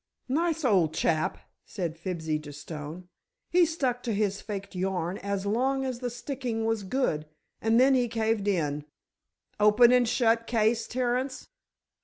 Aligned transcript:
"Nice 0.27 0.65
old 0.65 0.95
chap," 0.95 1.37
said 1.63 1.95
Fibsy 1.95 2.39
to 2.39 2.51
Stone. 2.51 3.07
"He 3.51 3.67
stuck 3.67 4.01
to 4.01 4.15
his 4.15 4.41
faked 4.41 4.73
yarn 4.73 5.19
as 5.19 5.45
long 5.45 5.85
as 5.85 5.99
the 5.99 6.09
sticking 6.09 6.65
was 6.65 6.81
good, 6.81 7.27
and 7.61 7.79
then 7.79 7.93
he 7.93 8.07
caved 8.07 8.47
in." 8.47 8.85
"Open 9.59 9.91
and 9.91 10.09
shut 10.09 10.47
case, 10.47 10.87
Terence?" 10.87 11.49